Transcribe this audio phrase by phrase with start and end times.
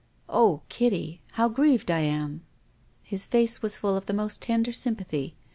[0.27, 1.21] "Oh, Kitty!
[1.33, 2.41] How grieved I am!"
[3.03, 5.35] His face was full of the most tender sympathy.